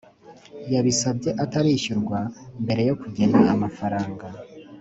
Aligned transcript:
Yabisabye 0.73 1.29
atarishyurwa 1.43 2.19
mbere 2.63 2.81
yo 2.89 2.95
kugena 3.01 3.37
amafaranga 3.53 4.25